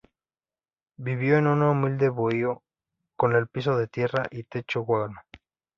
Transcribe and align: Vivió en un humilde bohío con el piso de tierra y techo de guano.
Vivió 0.97 1.37
en 1.37 1.45
un 1.45 1.61
humilde 1.61 2.09
bohío 2.09 2.63
con 3.15 3.35
el 3.35 3.45
piso 3.49 3.77
de 3.77 3.85
tierra 3.85 4.25
y 4.31 4.41
techo 4.45 4.79
de 4.79 4.85
guano. 4.87 5.19